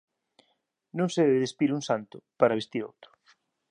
[0.97, 3.09] Non se debe despir un santo para vestir outro.